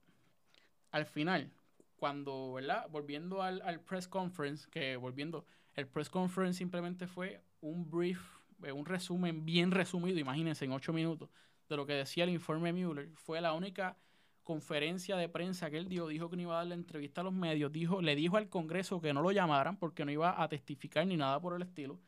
al 0.91 1.05
final, 1.05 1.51
cuando, 1.97 2.53
¿verdad? 2.53 2.87
Volviendo 2.89 3.41
al, 3.41 3.61
al 3.63 3.81
press 3.81 4.07
conference, 4.07 4.67
que 4.69 4.95
volviendo, 4.95 5.45
el 5.73 5.87
press 5.87 6.09
conference 6.09 6.57
simplemente 6.57 7.07
fue 7.07 7.41
un 7.61 7.89
brief, 7.89 8.21
eh, 8.63 8.71
un 8.71 8.85
resumen 8.85 9.43
bien 9.43 9.71
resumido, 9.71 10.19
imagínense, 10.19 10.65
en 10.65 10.71
ocho 10.71 10.93
minutos, 10.93 11.29
de 11.67 11.75
lo 11.75 11.85
que 11.85 11.93
decía 11.93 12.23
el 12.23 12.29
informe 12.29 12.71
Mueller. 12.71 13.09
Fue 13.15 13.41
la 13.41 13.53
única 13.53 13.97
conferencia 14.45 15.17
de 15.17 15.27
prensa 15.27 15.69
que 15.69 15.77
él 15.77 15.89
dio, 15.89 16.07
dijo 16.07 16.29
que 16.29 16.37
no 16.37 16.43
iba 16.43 16.53
a 16.53 16.57
dar 16.59 16.67
la 16.67 16.75
entrevista 16.75 17.19
a 17.21 17.23
los 17.25 17.33
medios, 17.33 17.73
dijo, 17.73 18.01
le 18.01 18.15
dijo 18.15 18.37
al 18.37 18.47
Congreso 18.47 19.01
que 19.01 19.13
no 19.13 19.21
lo 19.21 19.31
llamaran 19.31 19.77
porque 19.77 20.05
no 20.05 20.11
iba 20.11 20.41
a 20.41 20.47
testificar 20.47 21.05
ni 21.05 21.17
nada 21.17 21.41
por 21.41 21.55
el 21.55 21.63
estilo. 21.63 21.99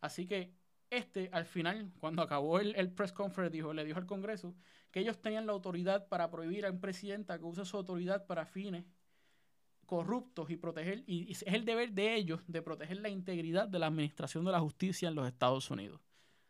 Así 0.00 0.28
que 0.28 0.52
este, 0.90 1.30
al 1.32 1.46
final, 1.46 1.90
cuando 1.98 2.22
acabó 2.22 2.60
el, 2.60 2.76
el, 2.76 2.92
press 2.92 3.12
conference, 3.12 3.52
dijo, 3.52 3.72
le 3.72 3.84
dijo 3.84 3.98
al 3.98 4.06
Congreso 4.06 4.54
que 4.92 5.00
ellos 5.00 5.20
tenían 5.20 5.46
la 5.46 5.52
autoridad 5.52 6.06
para 6.06 6.30
prohibir 6.30 6.66
a 6.66 6.70
un 6.70 6.80
presidente 6.80 7.36
que 7.36 7.44
use 7.44 7.64
su 7.64 7.76
autoridad 7.76 8.26
para 8.26 8.46
fines 8.46 8.84
corruptos 9.86 10.50
y 10.50 10.56
proteger, 10.56 11.02
y 11.06 11.32
es 11.32 11.42
el 11.46 11.64
deber 11.64 11.92
de 11.92 12.14
ellos 12.14 12.40
de 12.46 12.60
proteger 12.60 12.98
la 12.98 13.08
integridad 13.08 13.68
de 13.68 13.78
la 13.78 13.86
administración 13.86 14.44
de 14.44 14.52
la 14.52 14.60
justicia 14.60 15.08
en 15.08 15.14
los 15.14 15.26
Estados 15.26 15.70
Unidos. 15.70 16.00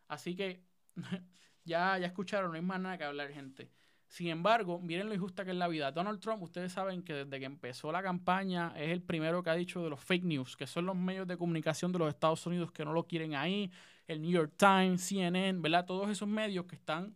Así 0.07 0.35
que 0.35 0.63
ya, 1.63 1.97
ya 1.97 2.07
escucharon, 2.07 2.51
no 2.51 2.55
hay 2.55 2.61
más 2.61 2.81
nada 2.81 2.97
que 2.97 3.05
hablar, 3.05 3.31
gente. 3.31 3.71
Sin 4.07 4.27
embargo, 4.27 4.79
miren 4.79 5.07
lo 5.07 5.13
injusta 5.13 5.43
que 5.43 5.51
es 5.51 5.57
la 5.57 5.67
vida. 5.67 5.91
Donald 5.91 6.19
Trump, 6.19 6.41
ustedes 6.41 6.71
saben 6.71 7.03
que 7.03 7.13
desde 7.13 7.39
que 7.39 7.45
empezó 7.45 7.91
la 7.91 8.01
campaña 8.01 8.73
es 8.77 8.89
el 8.89 9.01
primero 9.01 9.43
que 9.43 9.49
ha 9.49 9.55
dicho 9.55 9.83
de 9.83 9.89
los 9.89 9.99
fake 9.99 10.23
news, 10.23 10.55
que 10.55 10.65
son 10.65 10.85
los 10.85 10.95
medios 10.95 11.27
de 11.27 11.37
comunicación 11.37 11.91
de 11.91 11.99
los 11.99 12.09
Estados 12.09 12.45
Unidos 12.45 12.71
que 12.71 12.85
no 12.85 12.93
lo 12.93 13.05
quieren 13.05 13.35
ahí, 13.35 13.69
el 14.07 14.21
New 14.21 14.31
York 14.31 14.53
Times, 14.55 15.01
CNN, 15.01 15.59
¿verdad? 15.61 15.85
Todos 15.85 16.09
esos 16.09 16.27
medios 16.27 16.65
que 16.65 16.75
están 16.75 17.15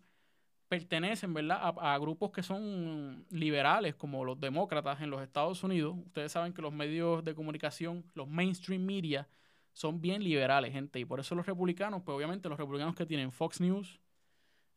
pertenecen, 0.67 1.33
¿verdad? 1.33 1.59
A, 1.61 1.93
a, 1.93 1.97
grupos 1.97 2.31
que 2.31 2.43
son 2.43 3.25
liberales, 3.29 3.95
como 3.95 4.23
los 4.25 4.39
demócratas 4.39 5.01
en 5.01 5.09
los 5.09 5.21
Estados 5.21 5.63
Unidos. 5.63 5.95
Ustedes 6.05 6.31
saben 6.31 6.53
que 6.53 6.61
los 6.61 6.73
medios 6.73 7.23
de 7.23 7.35
comunicación, 7.35 8.05
los 8.13 8.27
mainstream 8.27 8.85
media, 8.85 9.27
son 9.73 10.01
bien 10.01 10.23
liberales, 10.23 10.71
gente. 10.73 10.99
Y 10.99 11.05
por 11.05 11.19
eso 11.19 11.35
los 11.35 11.45
republicanos, 11.45 12.01
pues 12.03 12.15
obviamente 12.15 12.49
los 12.49 12.57
republicanos 12.57 12.95
que 12.95 13.05
tienen 13.05 13.31
Fox 13.31 13.61
News, 13.61 13.99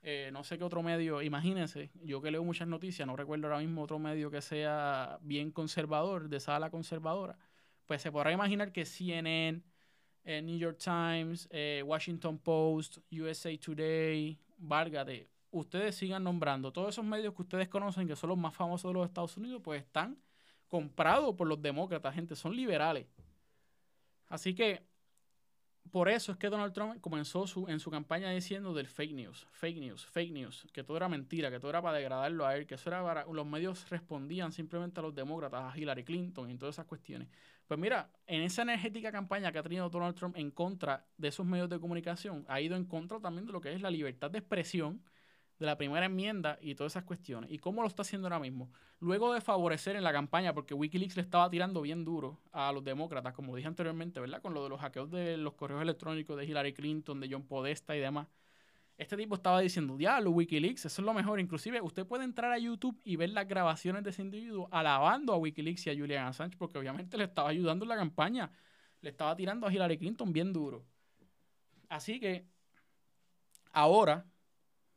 Eh, 0.06 0.28
no 0.34 0.44
sé 0.44 0.58
qué 0.58 0.64
otro 0.64 0.82
medio, 0.82 1.22
imagínense, 1.22 1.90
yo 2.02 2.20
que 2.20 2.30
leo 2.30 2.44
muchas 2.44 2.68
noticias, 2.68 3.06
no 3.06 3.16
recuerdo 3.16 3.46
ahora 3.46 3.60
mismo 3.60 3.80
otro 3.80 3.98
medio 3.98 4.30
que 4.30 4.42
sea 4.42 5.18
bien 5.22 5.50
conservador, 5.50 6.28
de 6.28 6.40
sala 6.40 6.68
conservadora, 6.70 7.38
pues 7.86 8.02
se 8.02 8.12
podrá 8.12 8.30
imaginar 8.30 8.70
que 8.70 8.84
CNN, 8.84 9.62
eh, 10.24 10.42
New 10.42 10.58
York 10.58 10.76
Times, 10.76 11.48
eh, 11.50 11.82
Washington 11.86 12.36
Post, 12.36 12.98
USA 13.12 13.56
Today, 13.58 14.38
Vargate, 14.58 15.26
ustedes 15.50 15.94
sigan 15.94 16.22
nombrando 16.22 16.70
todos 16.70 16.90
esos 16.90 17.04
medios 17.06 17.32
que 17.32 17.40
ustedes 17.40 17.68
conocen, 17.68 18.06
que 18.06 18.14
son 18.14 18.28
los 18.28 18.38
más 18.38 18.54
famosos 18.54 18.90
de 18.90 18.92
los 18.92 19.06
Estados 19.06 19.34
Unidos, 19.38 19.62
pues 19.64 19.80
están 19.80 20.18
comprados 20.68 21.34
por 21.34 21.48
los 21.48 21.62
demócratas, 21.62 22.14
gente, 22.14 22.36
son 22.36 22.54
liberales. 22.54 23.06
Así 24.28 24.54
que 24.54 24.82
por 25.90 26.08
eso 26.08 26.32
es 26.32 26.38
que 26.38 26.48
Donald 26.48 26.72
Trump 26.72 27.00
comenzó 27.00 27.46
su, 27.46 27.68
en 27.68 27.78
su 27.78 27.90
campaña 27.90 28.30
diciendo 28.30 28.72
del 28.72 28.88
fake 28.88 29.12
news, 29.12 29.46
fake 29.52 29.78
news, 29.78 30.06
fake 30.06 30.32
news, 30.32 30.66
que 30.72 30.82
todo 30.82 30.96
era 30.96 31.08
mentira, 31.08 31.50
que 31.50 31.60
todo 31.60 31.70
era 31.70 31.82
para 31.82 31.98
degradarlo 31.98 32.46
a 32.46 32.56
él, 32.56 32.66
que 32.66 32.74
eso 32.74 32.90
era 32.90 33.02
para... 33.02 33.24
Los 33.26 33.46
medios 33.46 33.88
respondían 33.90 34.50
simplemente 34.50 35.00
a 35.00 35.02
los 35.02 35.14
demócratas, 35.14 35.72
a 35.72 35.78
Hillary 35.78 36.04
Clinton 36.04 36.50
y 36.50 36.56
todas 36.56 36.74
esas 36.76 36.86
cuestiones. 36.86 37.28
Pues 37.66 37.78
mira, 37.78 38.10
en 38.26 38.42
esa 38.42 38.62
energética 38.62 39.12
campaña 39.12 39.52
que 39.52 39.58
ha 39.58 39.62
tenido 39.62 39.88
Donald 39.88 40.16
Trump 40.16 40.36
en 40.36 40.50
contra 40.50 41.06
de 41.16 41.28
esos 41.28 41.46
medios 41.46 41.68
de 41.68 41.78
comunicación, 41.78 42.44
ha 42.48 42.60
ido 42.60 42.76
en 42.76 42.84
contra 42.84 43.20
también 43.20 43.46
de 43.46 43.52
lo 43.52 43.60
que 43.60 43.72
es 43.72 43.80
la 43.80 43.90
libertad 43.90 44.30
de 44.30 44.38
expresión, 44.38 45.02
de 45.58 45.66
la 45.66 45.76
primera 45.76 46.06
enmienda 46.06 46.58
y 46.60 46.74
todas 46.74 46.92
esas 46.92 47.04
cuestiones. 47.04 47.50
¿Y 47.50 47.58
cómo 47.58 47.82
lo 47.82 47.88
está 47.88 48.02
haciendo 48.02 48.26
ahora 48.26 48.40
mismo? 48.40 48.70
Luego 49.00 49.32
de 49.32 49.40
favorecer 49.40 49.96
en 49.96 50.02
la 50.02 50.12
campaña, 50.12 50.52
porque 50.52 50.74
Wikileaks 50.74 51.16
le 51.16 51.22
estaba 51.22 51.48
tirando 51.48 51.80
bien 51.82 52.04
duro 52.04 52.40
a 52.52 52.72
los 52.72 52.82
demócratas, 52.82 53.32
como 53.34 53.54
dije 53.54 53.68
anteriormente, 53.68 54.20
¿verdad? 54.20 54.42
Con 54.42 54.54
lo 54.54 54.62
de 54.64 54.68
los 54.68 54.80
hackeos 54.80 55.10
de 55.10 55.36
los 55.36 55.54
correos 55.54 55.82
electrónicos 55.82 56.36
de 56.36 56.44
Hillary 56.44 56.72
Clinton, 56.72 57.20
de 57.20 57.28
John 57.30 57.46
Podesta 57.46 57.96
y 57.96 58.00
demás. 58.00 58.28
Este 58.96 59.16
tipo 59.16 59.34
estaba 59.34 59.60
diciendo, 59.60 59.96
diablo, 59.96 60.30
Wikileaks, 60.30 60.84
eso 60.84 61.02
es 61.02 61.06
lo 61.06 61.12
mejor. 61.12 61.40
Inclusive, 61.40 61.80
usted 61.80 62.06
puede 62.06 62.24
entrar 62.24 62.52
a 62.52 62.58
YouTube 62.58 63.00
y 63.04 63.16
ver 63.16 63.30
las 63.30 63.46
grabaciones 63.48 64.04
de 64.04 64.10
ese 64.10 64.22
individuo 64.22 64.68
alabando 64.70 65.32
a 65.32 65.36
Wikileaks 65.36 65.86
y 65.86 65.90
a 65.90 65.94
Julian 65.96 66.28
Assange, 66.28 66.56
porque 66.56 66.78
obviamente 66.78 67.16
le 67.16 67.24
estaba 67.24 67.48
ayudando 67.48 67.84
en 67.84 67.88
la 67.88 67.96
campaña. 67.96 68.50
Le 69.00 69.10
estaba 69.10 69.34
tirando 69.34 69.66
a 69.66 69.72
Hillary 69.72 69.98
Clinton 69.98 70.32
bien 70.32 70.52
duro. 70.52 70.84
Así 71.88 72.20
que, 72.20 72.46
ahora, 73.72 74.26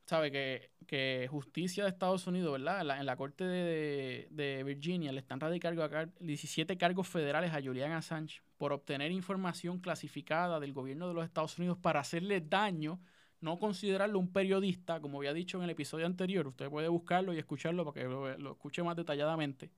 sabe 0.08 0.32
que, 0.32 1.28
justicia 1.30 1.84
de 1.84 1.90
Estados 1.90 2.26
Unidos, 2.28 2.54
¿verdad? 2.54 3.00
En 3.00 3.06
la, 3.06 3.16
corte 3.18 3.44
de, 3.44 4.64
Virginia 4.66 5.12
le 5.12 5.20
están 5.20 5.40
radicando 5.40 5.88
17 6.20 6.78
cargos 6.78 7.08
federales 7.08 7.54
a 7.54 7.62
Julian 7.62 7.92
Assange 7.92 8.42
por 8.58 8.72
obtener 8.72 9.12
información 9.12 9.80
clasificada 9.80 10.60
del 10.60 10.74
gobierno 10.74 11.10
de 11.10 11.14
los 11.14 11.26
Estados 11.26 11.58
Unidos 11.60 11.78
para 11.78 12.00
hacerle 12.00 12.40
daño, 12.40 13.00
no 13.42 13.60
considerarlo 13.60 14.18
un 14.18 14.32
periodista, 14.32 15.02
como 15.02 15.20
había 15.20 15.34
dicho 15.34 15.58
en 15.58 15.66
el 15.66 15.72
episodio 15.72 16.06
anterior. 16.06 16.48
Usted 16.48 16.70
puede 16.70 16.88
buscarlo 16.88 17.34
y 17.34 17.38
escucharlo 17.38 17.84
para 17.84 18.02
que 18.02 18.10
lo, 18.10 18.38
lo 18.38 18.52
escuche 18.54 18.82
más 18.82 18.96
detalladamente. 18.96 19.70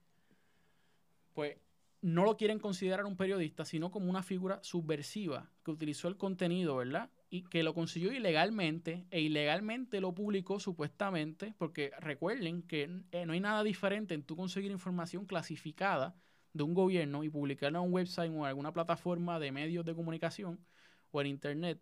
Pues 1.34 1.56
no 2.02 2.24
lo 2.24 2.36
quieren 2.36 2.60
considerar 2.60 3.04
un 3.04 3.16
periodista, 3.16 3.64
sino 3.64 3.90
como 3.90 4.08
una 4.08 4.22
figura 4.22 4.60
subversiva 4.62 5.50
que 5.64 5.72
utilizó 5.72 6.06
el 6.06 6.16
contenido, 6.16 6.76
¿verdad? 6.76 7.10
Y 7.30 7.42
que 7.42 7.62
lo 7.62 7.74
consiguió 7.74 8.12
ilegalmente 8.12 9.06
e 9.10 9.20
ilegalmente 9.20 10.00
lo 10.00 10.12
publicó 10.12 10.58
supuestamente, 10.58 11.54
porque 11.58 11.92
recuerden 12.00 12.62
que 12.62 12.90
eh, 13.12 13.24
no 13.24 13.32
hay 13.32 13.40
nada 13.40 13.62
diferente 13.62 14.14
en 14.14 14.24
tú 14.24 14.36
conseguir 14.36 14.72
información 14.72 15.24
clasificada 15.24 16.16
de 16.52 16.64
un 16.64 16.74
gobierno 16.74 17.22
y 17.22 17.30
publicarla 17.30 17.78
en 17.78 17.84
un 17.84 17.92
website 17.92 18.32
o 18.32 18.38
en 18.40 18.44
alguna 18.46 18.72
plataforma 18.72 19.38
de 19.38 19.52
medios 19.52 19.84
de 19.84 19.94
comunicación 19.94 20.58
o 21.12 21.20
en 21.20 21.28
internet. 21.28 21.80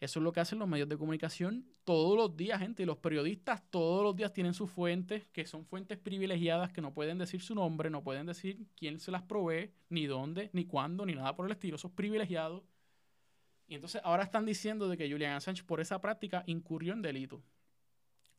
Eso 0.00 0.18
es 0.18 0.24
lo 0.24 0.32
que 0.32 0.40
hacen 0.40 0.58
los 0.58 0.66
medios 0.66 0.88
de 0.88 0.96
comunicación 0.96 1.66
todos 1.84 2.16
los 2.16 2.34
días, 2.36 2.58
gente. 2.58 2.82
Y 2.82 2.86
los 2.86 2.96
periodistas 2.96 3.62
todos 3.70 4.02
los 4.02 4.16
días 4.16 4.32
tienen 4.32 4.54
sus 4.54 4.70
fuentes, 4.70 5.26
que 5.28 5.46
son 5.46 5.66
fuentes 5.66 5.98
privilegiadas, 5.98 6.72
que 6.72 6.80
no 6.80 6.94
pueden 6.94 7.18
decir 7.18 7.42
su 7.42 7.54
nombre, 7.54 7.90
no 7.90 8.02
pueden 8.02 8.26
decir 8.26 8.66
quién 8.76 8.98
se 8.98 9.10
las 9.10 9.22
provee, 9.22 9.72
ni 9.90 10.06
dónde, 10.06 10.48
ni 10.54 10.64
cuándo, 10.64 11.04
ni 11.04 11.14
nada 11.14 11.36
por 11.36 11.46
el 11.46 11.52
estilo. 11.52 11.76
Esos 11.76 11.92
privilegiados 11.92 12.62
y 13.70 13.76
entonces 13.76 14.00
ahora 14.02 14.24
están 14.24 14.44
diciendo 14.44 14.88
de 14.88 14.96
que 14.96 15.08
Julian 15.08 15.34
Assange 15.34 15.62
por 15.62 15.80
esa 15.80 16.00
práctica 16.00 16.42
incurrió 16.46 16.92
en 16.92 17.02
delito 17.02 17.40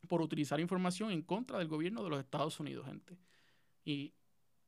por 0.06 0.20
utilizar 0.20 0.60
información 0.60 1.10
en 1.10 1.22
contra 1.22 1.58
del 1.58 1.68
gobierno 1.68 2.04
de 2.04 2.10
los 2.10 2.20
Estados 2.20 2.60
Unidos, 2.60 2.84
gente. 2.84 3.16
Y 3.82 4.12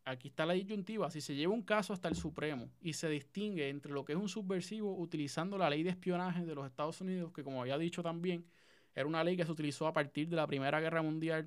aquí 0.06 0.28
está 0.28 0.46
la 0.46 0.54
disyuntiva. 0.54 1.10
Si 1.10 1.20
se 1.20 1.34
lleva 1.34 1.52
un 1.52 1.60
caso 1.60 1.92
hasta 1.92 2.08
el 2.08 2.16
Supremo 2.16 2.70
y 2.80 2.94
se 2.94 3.10
distingue 3.10 3.68
entre 3.68 3.92
lo 3.92 4.06
que 4.06 4.14
es 4.14 4.18
un 4.18 4.30
subversivo 4.30 4.96
utilizando 4.96 5.58
la 5.58 5.68
ley 5.68 5.82
de 5.82 5.90
espionaje 5.90 6.46
de 6.46 6.54
los 6.54 6.64
Estados 6.64 6.98
Unidos, 7.02 7.30
que 7.34 7.44
como 7.44 7.60
había 7.60 7.76
dicho 7.76 8.02
también, 8.02 8.46
era 8.94 9.06
una 9.06 9.22
ley 9.22 9.36
que 9.36 9.44
se 9.44 9.52
utilizó 9.52 9.86
a 9.86 9.92
partir 9.92 10.30
de 10.30 10.36
la 10.36 10.46
Primera 10.46 10.80
Guerra 10.80 11.02
Mundial 11.02 11.46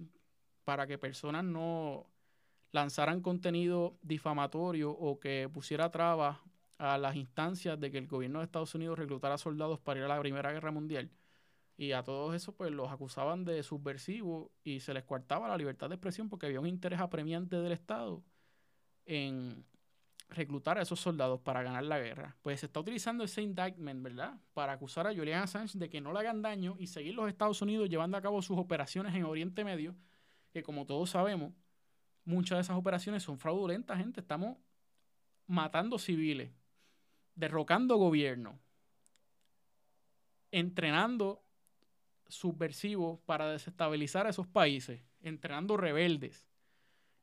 para 0.63 0.85
que 0.85 0.99
personas 0.99 1.43
no 1.43 2.05
lanzaran 2.71 3.21
contenido 3.21 3.97
difamatorio 4.03 4.91
o 4.91 5.19
que 5.19 5.49
pusiera 5.51 5.89
trabas 5.89 6.37
a 6.77 6.97
las 6.97 7.15
instancias 7.15 7.79
de 7.79 7.91
que 7.91 7.97
el 7.97 8.07
gobierno 8.07 8.39
de 8.39 8.45
Estados 8.45 8.75
Unidos 8.75 8.99
reclutara 8.99 9.37
soldados 9.37 9.79
para 9.79 9.99
ir 9.99 10.05
a 10.05 10.09
la 10.09 10.19
Primera 10.19 10.51
Guerra 10.51 10.71
Mundial. 10.71 11.11
Y 11.75 11.91
a 11.91 12.03
todos 12.03 12.35
esos 12.35 12.55
pues 12.55 12.71
los 12.71 12.91
acusaban 12.91 13.45
de 13.45 13.61
subversivos 13.63 14.49
y 14.63 14.79
se 14.79 14.93
les 14.93 15.03
coartaba 15.03 15.47
la 15.47 15.57
libertad 15.57 15.89
de 15.89 15.95
expresión 15.95 16.27
porque 16.29 16.47
había 16.47 16.59
un 16.59 16.67
interés 16.67 16.99
apremiante 16.99 17.55
del 17.57 17.71
Estado 17.71 18.23
en 19.05 19.63
reclutar 20.29 20.77
a 20.77 20.81
esos 20.81 20.99
soldados 20.99 21.39
para 21.41 21.63
ganar 21.63 21.83
la 21.83 21.99
guerra. 21.99 22.35
Pues 22.41 22.59
se 22.59 22.65
está 22.65 22.79
utilizando 22.79 23.23
ese 23.23 23.41
indictment, 23.41 24.03
¿verdad? 24.03 24.39
Para 24.53 24.73
acusar 24.73 25.07
a 25.07 25.15
Julian 25.15 25.43
Assange 25.43 25.77
de 25.77 25.89
que 25.89 26.01
no 26.01 26.11
le 26.11 26.19
hagan 26.19 26.41
daño 26.41 26.75
y 26.79 26.87
seguir 26.87 27.15
los 27.15 27.29
Estados 27.29 27.61
Unidos 27.61 27.89
llevando 27.89 28.17
a 28.17 28.21
cabo 28.21 28.41
sus 28.41 28.57
operaciones 28.57 29.15
en 29.15 29.23
Oriente 29.23 29.63
Medio, 29.63 29.95
que 30.51 30.63
como 30.63 30.85
todos 30.85 31.11
sabemos, 31.11 31.53
muchas 32.25 32.57
de 32.57 32.61
esas 32.61 32.77
operaciones 32.77 33.23
son 33.23 33.39
fraudulentas, 33.39 33.97
gente. 33.97 34.19
Estamos 34.19 34.57
matando 35.45 35.97
civiles, 35.97 36.51
derrocando 37.37 37.97
gobierno, 37.97 38.59
entrenando 40.51 41.43
subversivos 42.27 43.19
para 43.21 43.49
desestabilizar 43.51 44.25
a 44.25 44.31
esos 44.31 44.47
países, 44.47 45.01
entrenando 45.21 45.77
rebeldes 45.77 46.45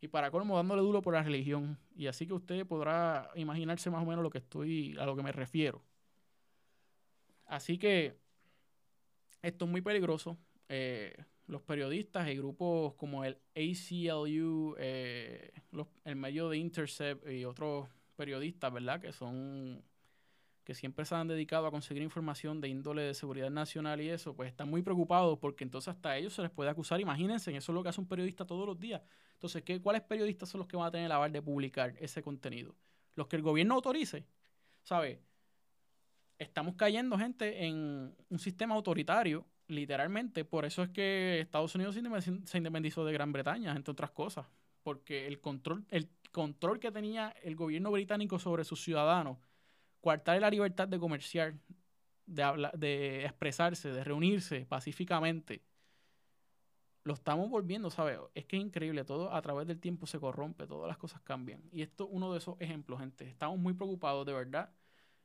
y 0.01 0.09
para 0.09 0.31
colmo 0.31 0.57
dándole 0.57 0.83
duro 0.83 1.03
por 1.03 1.15
la 1.15 1.23
religión. 1.23 1.79
Y 1.97 2.07
así 2.07 2.27
que 2.27 2.33
usted 2.33 2.65
podrá 2.67 3.31
imaginarse 3.35 3.91
más 3.91 4.03
o 4.03 4.07
menos 4.07 4.23
lo 4.23 4.31
que 4.31 4.39
estoy, 4.39 4.97
a 4.99 5.05
lo 5.05 5.17
que 5.17 5.23
me 5.23 5.33
refiero. 5.33 5.83
Así 7.47 7.77
que 7.77 8.17
esto 9.43 9.65
es 9.65 9.71
muy 9.71 9.83
peligroso. 9.83 10.39
Eh, 10.69 11.17
los 11.49 11.61
periodistas 11.63 12.29
y 12.29 12.37
grupos 12.37 12.95
como 12.95 13.25
el 13.25 13.37
ACLU, 13.55 14.77
eh, 14.79 15.53
el 16.05 16.17
medio 16.17 16.49
de 16.49 16.57
Intercept 16.57 17.29
y 17.29 17.45
otros 17.45 17.89
periodistas, 18.17 18.73
¿verdad? 18.73 19.01
Que 19.01 19.13
son 19.13 19.83
que 20.65 20.75
siempre 20.75 21.05
se 21.05 21.15
han 21.15 21.29
dedicado 21.29 21.67
a 21.67 21.71
conseguir 21.71 22.03
información 22.03 22.61
de 22.61 22.69
índole 22.69 23.03
de 23.03 23.15
seguridad 23.15 23.51
nacional 23.51 24.01
y 24.01 24.09
eso, 24.09 24.35
pues 24.35 24.49
están 24.49 24.69
muy 24.69 24.83
preocupados 24.83 25.39
porque 25.39 25.63
entonces 25.63 25.89
hasta 25.89 26.17
ellos 26.17 26.33
se 26.33 26.43
les 26.43 26.51
puede 26.51 26.71
acusar. 26.71 27.01
Imagínense, 27.01 27.55
eso 27.55 27.73
es 27.73 27.75
lo 27.75 27.83
que 27.83 27.91
hace 27.91 28.01
un 28.01 28.09
periodista 28.09 28.47
todos 28.47 28.67
los 28.67 28.81
días. 28.81 29.03
Entonces, 29.35 29.63
¿qué, 29.63 29.81
¿cuáles 29.81 30.03
periodistas 30.03 30.49
son 30.49 30.61
los 30.61 30.67
que 30.67 30.77
van 30.77 30.87
a 30.87 30.91
tener 30.91 31.09
la 31.09 31.29
de 31.29 31.43
publicar 31.43 31.95
ese 32.01 32.23
contenido? 32.23 32.75
Los 33.15 33.27
que 33.27 33.37
el 33.37 33.43
gobierno 33.43 33.75
autorice. 33.75 34.27
¿Sabe? 34.83 35.21
Estamos 36.39 36.75
cayendo, 36.77 37.19
gente, 37.19 37.67
en 37.67 38.15
un 38.29 38.39
sistema 38.39 38.75
autoritario, 38.75 39.47
literalmente. 39.69 40.45
Por 40.45 40.65
eso 40.65 40.83
es 40.83 40.89
que 40.89 41.41
Estados 41.41 41.75
Unidos 41.75 41.95
se 42.45 42.59
independizó 42.59 43.05
de 43.05 43.13
Gran 43.13 43.33
Bretaña, 43.33 43.77
entre 43.77 43.93
otras 43.93 44.11
cosas. 44.11 44.47
Porque 44.83 45.27
el 45.27 45.41
control, 45.41 45.85
el 45.91 46.11
control 46.33 46.81
que 46.81 46.91
tenía 46.91 47.35
el 47.43 47.55
gobierno 47.55 47.91
británico 47.91 48.39
sobre 48.39 48.65
sus 48.65 48.83
ciudadanos 48.83 49.39
coartar 50.05 50.39
la 50.39 50.51
libertad 50.51 50.87
de 50.87 50.99
comerciar, 50.99 51.55
de, 52.27 52.71
de 52.75 53.25
expresarse, 53.25 53.91
de 53.91 54.05
reunirse 54.05 54.67
pacíficamente, 54.67 55.63
lo 57.05 57.15
estamos 57.15 57.49
volviendo, 57.49 57.89
¿sabes? 57.89 58.19
Es 58.35 58.45
que 58.45 58.59
es 58.59 58.63
increíble, 58.63 59.03
todo 59.05 59.33
a 59.33 59.41
través 59.41 59.67
del 59.67 59.81
tiempo 59.81 60.07
se 60.07 60.21
corrompe, 60.21 60.67
todas 60.67 60.89
las 60.89 60.99
cosas 60.99 61.23
cambian. 61.23 61.63
Y 61.73 61.81
esto 61.81 62.05
es 62.05 62.11
uno 62.13 62.31
de 62.33 62.39
esos 62.39 62.61
ejemplos, 62.61 63.01
gente. 63.01 63.27
Estamos 63.27 63.59
muy 63.59 63.73
preocupados, 63.73 64.27
de 64.27 64.35
verdad. 64.35 64.75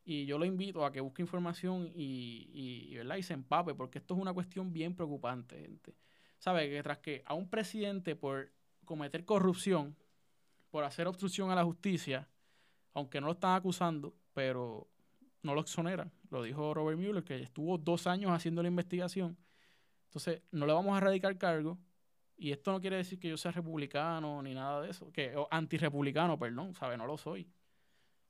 Y 0.06 0.26
yo 0.26 0.38
lo 0.38 0.46
invito 0.46 0.86
a 0.86 0.94
que 0.94 1.02
busque 1.02 1.24
información 1.24 1.92
y, 1.94 2.50
y, 2.54 2.96
¿verdad? 2.96 3.18
y 3.18 3.24
se 3.24 3.34
empape, 3.34 3.74
porque 3.74 3.98
esto 3.98 4.14
es 4.14 4.22
una 4.22 4.32
cuestión 4.32 4.72
bien 4.72 4.96
preocupante, 4.96 5.60
gente. 5.60 5.94
¿Sabe? 6.38 6.70
Que 6.70 6.82
tras 6.84 7.00
que 7.00 7.22
a 7.26 7.34
un 7.34 7.50
presidente 7.50 8.16
por 8.16 8.54
cometer 8.86 9.26
corrupción, 9.26 9.98
por 10.70 10.86
hacer 10.86 11.06
obstrucción 11.06 11.52
a 11.52 11.56
la 11.56 11.66
justicia, 11.66 12.30
aunque 12.94 13.20
no 13.20 13.28
lo 13.28 13.34
están 13.34 13.56
acusando, 13.56 14.16
pero 14.40 14.88
no 15.44 15.54
lo 15.54 15.60
exoneran. 15.60 16.14
Lo 16.30 16.44
dijo 16.44 16.74
Robert 16.74 16.98
Mueller, 16.98 17.26
que 17.26 17.42
estuvo 17.42 17.78
dos 17.78 18.08
años 18.08 18.32
haciendo 18.32 18.62
la 18.62 18.70
investigación. 18.70 19.38
Entonces, 20.06 20.44
no 20.52 20.66
le 20.66 20.72
vamos 20.72 20.96
a 20.96 21.02
radicar 21.02 21.38
cargo. 21.38 21.78
Y 22.38 22.54
esto 22.54 22.72
no 22.72 22.80
quiere 22.80 22.96
decir 22.96 23.20
que 23.20 23.28
yo 23.28 23.36
sea 23.36 23.52
republicano 23.52 24.42
ni 24.42 24.54
nada 24.54 24.82
de 24.82 24.92
eso. 24.92 25.12
Que, 25.12 25.36
o 25.36 25.50
antirrepublicano, 25.52 26.40
perdón, 26.40 26.74
¿sabe? 26.74 26.96
No 26.96 27.06
lo 27.06 27.18
soy. 27.18 27.52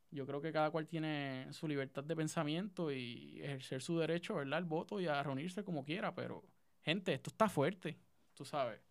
Yo 0.09 0.25
creo 0.25 0.41
que 0.41 0.51
cada 0.51 0.71
cual 0.71 0.87
tiene 0.87 1.45
su 1.51 1.67
libertad 1.67 2.03
de 2.03 2.15
pensamiento 2.15 2.91
y 2.91 3.39
ejercer 3.43 3.83
su 3.83 3.99
derecho, 3.99 4.33
¿verdad? 4.33 4.57
Al 4.57 4.65
voto 4.65 4.99
y 4.99 5.05
a 5.05 5.21
reunirse 5.21 5.63
como 5.63 5.85
quiera, 5.85 6.15
pero 6.15 6.43
gente, 6.81 7.13
esto 7.13 7.29
está 7.29 7.47
fuerte, 7.47 7.99
tú 8.33 8.45
sabes. 8.45 8.81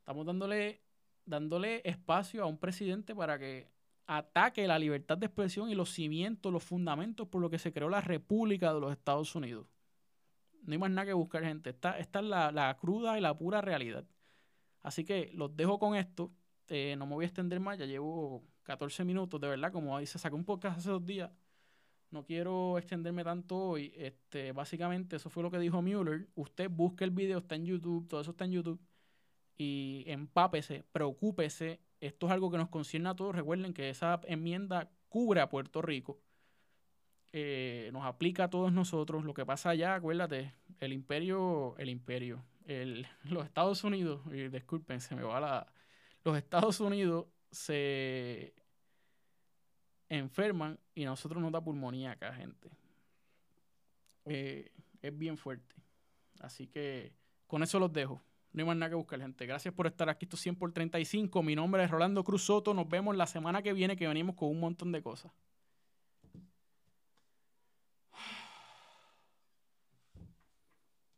Estamos 0.00 0.26
dándole, 0.26 0.82
dándole 1.24 1.80
espacio 1.86 2.42
a 2.42 2.46
un 2.46 2.58
presidente 2.58 3.14
para 3.14 3.38
que 3.38 3.77
ataque 4.08 4.66
la 4.66 4.78
libertad 4.78 5.18
de 5.18 5.26
expresión 5.26 5.70
y 5.70 5.74
los 5.74 5.90
cimientos, 5.90 6.52
los 6.52 6.64
fundamentos 6.64 7.28
por 7.28 7.40
lo 7.40 7.50
que 7.50 7.58
se 7.58 7.72
creó 7.72 7.88
la 7.88 8.00
República 8.00 8.72
de 8.74 8.80
los 8.80 8.90
Estados 8.90 9.34
Unidos. 9.36 9.66
No 10.62 10.72
hay 10.72 10.78
más 10.78 10.90
nada 10.90 11.06
que 11.06 11.12
buscar, 11.12 11.44
gente. 11.44 11.70
Esta, 11.70 11.98
es 11.98 12.08
la, 12.14 12.50
la 12.50 12.76
cruda 12.78 13.18
y 13.18 13.20
la 13.20 13.36
pura 13.36 13.60
realidad. 13.60 14.04
Así 14.82 15.04
que 15.04 15.30
los 15.34 15.54
dejo 15.54 15.78
con 15.78 15.94
esto. 15.94 16.32
Eh, 16.68 16.96
no 16.98 17.06
me 17.06 17.14
voy 17.14 17.24
a 17.24 17.28
extender 17.28 17.60
más, 17.60 17.78
ya 17.78 17.86
llevo 17.86 18.44
14 18.64 19.04
minutos, 19.04 19.40
de 19.40 19.48
verdad, 19.48 19.72
como 19.72 19.98
se 20.04 20.18
sacó 20.18 20.36
un 20.36 20.44
podcast 20.44 20.78
hace 20.78 20.90
dos 20.90 21.04
días. 21.04 21.30
No 22.10 22.24
quiero 22.24 22.78
extenderme 22.78 23.24
tanto 23.24 23.56
hoy. 23.56 23.92
Este, 23.94 24.52
básicamente, 24.52 25.16
eso 25.16 25.28
fue 25.28 25.42
lo 25.42 25.50
que 25.50 25.58
dijo 25.58 25.82
Mueller. 25.82 26.28
Usted 26.34 26.70
busque 26.70 27.04
el 27.04 27.10
video, 27.10 27.38
está 27.38 27.54
en 27.56 27.66
YouTube, 27.66 28.08
todo 28.08 28.22
eso 28.22 28.30
está 28.30 28.46
en 28.46 28.52
YouTube. 28.52 28.80
Y 29.58 30.04
empápese, 30.06 30.84
preocúpese. 30.92 31.80
Esto 32.00 32.26
es 32.26 32.32
algo 32.32 32.50
que 32.50 32.58
nos 32.58 32.68
concierne 32.68 33.08
a 33.08 33.16
todos. 33.16 33.34
Recuerden 33.34 33.74
que 33.74 33.90
esa 33.90 34.20
enmienda 34.24 34.90
cubre 35.08 35.40
a 35.40 35.48
Puerto 35.48 35.82
Rico. 35.82 36.20
Eh, 37.32 37.90
nos 37.92 38.04
aplica 38.04 38.44
a 38.44 38.50
todos 38.50 38.72
nosotros. 38.72 39.24
Lo 39.24 39.34
que 39.34 39.44
pasa 39.44 39.70
allá, 39.70 39.94
acuérdate, 39.94 40.54
el 40.80 40.92
imperio, 40.92 41.76
el 41.78 41.88
imperio, 41.90 42.44
el, 42.64 43.06
los 43.24 43.44
Estados 43.44 43.84
Unidos, 43.84 44.20
y 44.32 44.48
disculpen, 44.48 45.00
se 45.00 45.14
me 45.14 45.22
va 45.22 45.40
la... 45.40 45.72
Los 46.24 46.36
Estados 46.36 46.80
Unidos 46.80 47.26
se 47.50 48.54
enferman 50.08 50.78
y 50.94 51.04
a 51.04 51.10
nosotros 51.10 51.42
nos 51.42 51.52
da 51.52 51.62
pulmonía 51.62 52.12
acá, 52.12 52.32
gente. 52.34 52.70
Eh, 54.24 54.72
es 55.00 55.16
bien 55.16 55.38
fuerte. 55.38 55.74
Así 56.40 56.66
que 56.66 57.12
con 57.46 57.62
eso 57.62 57.78
los 57.78 57.92
dejo. 57.92 58.20
No 58.52 58.62
hay 58.62 58.66
más 58.66 58.76
nada 58.76 58.90
que 58.90 58.96
buscar, 58.96 59.20
gente. 59.20 59.46
Gracias 59.46 59.74
por 59.74 59.86
estar 59.86 60.08
aquí. 60.08 60.24
Esto 60.24 60.36
100 60.36 60.56
por 60.56 60.72
35. 60.72 61.42
Mi 61.42 61.54
nombre 61.54 61.84
es 61.84 61.90
Rolando 61.90 62.24
Cruz 62.24 62.44
Soto. 62.44 62.74
Nos 62.74 62.88
vemos 62.88 63.16
la 63.16 63.26
semana 63.26 63.62
que 63.62 63.72
viene 63.72 63.96
que 63.96 64.08
venimos 64.08 64.36
con 64.36 64.48
un 64.48 64.60
montón 64.60 64.92
de 64.92 65.02
cosas. 65.02 65.32